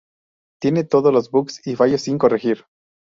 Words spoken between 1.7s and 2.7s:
fallos sin corregir.